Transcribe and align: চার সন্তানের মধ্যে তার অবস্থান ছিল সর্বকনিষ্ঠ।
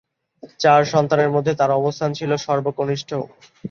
চার 0.59 0.81
সন্তানের 0.85 1.29
মধ্যে 1.31 1.53
তার 1.55 1.71
অবস্থান 1.79 2.09
ছিল 2.13 2.31
সর্বকনিষ্ঠ। 2.45 3.09